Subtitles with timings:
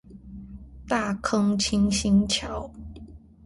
[0.87, 2.71] 大坑清新橋